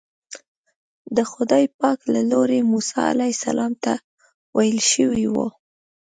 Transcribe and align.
د 1.15 1.17
خدای 1.31 1.65
پاک 1.79 1.99
له 2.13 2.21
لوري 2.31 2.59
موسی 2.71 2.97
علیه 3.13 3.33
السلام 3.37 3.73
ته 3.83 3.93
ویل 4.55 4.79
شوي 4.91 5.25
وو. 5.33 5.47